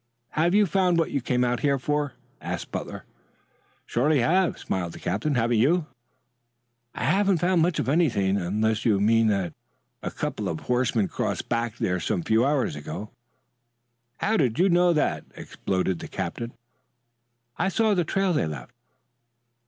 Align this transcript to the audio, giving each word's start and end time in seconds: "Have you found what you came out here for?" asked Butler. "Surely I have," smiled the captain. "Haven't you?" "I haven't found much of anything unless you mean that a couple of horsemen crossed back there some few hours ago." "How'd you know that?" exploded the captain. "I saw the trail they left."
"Have 0.31 0.55
you 0.55 0.65
found 0.65 0.97
what 0.97 1.11
you 1.11 1.21
came 1.21 1.43
out 1.43 1.59
here 1.59 1.77
for?" 1.77 2.13
asked 2.41 2.71
Butler. 2.71 3.05
"Surely 3.85 4.23
I 4.23 4.33
have," 4.33 4.57
smiled 4.57 4.93
the 4.93 4.99
captain. 4.99 5.35
"Haven't 5.35 5.59
you?" 5.59 5.85
"I 6.95 7.03
haven't 7.03 7.37
found 7.37 7.61
much 7.61 7.77
of 7.77 7.87
anything 7.87 8.35
unless 8.37 8.83
you 8.83 8.99
mean 8.99 9.27
that 9.27 9.53
a 10.01 10.09
couple 10.09 10.49
of 10.49 10.61
horsemen 10.61 11.07
crossed 11.07 11.49
back 11.49 11.77
there 11.77 11.99
some 11.99 12.23
few 12.23 12.43
hours 12.43 12.75
ago." 12.75 13.11
"How'd 14.17 14.57
you 14.57 14.69
know 14.69 14.91
that?" 14.91 15.23
exploded 15.35 15.99
the 15.99 16.07
captain. 16.07 16.53
"I 17.59 17.69
saw 17.69 17.93
the 17.93 18.03
trail 18.03 18.33
they 18.33 18.47
left." 18.47 18.73